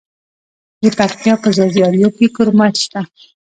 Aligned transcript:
د 0.81 0.85
پکتیا 0.97 1.33
په 1.43 1.49
ځاځي 1.57 1.81
اریوب 1.87 2.13
کې 2.19 2.33
کرومایټ 2.35 2.75
شته. 2.85 3.01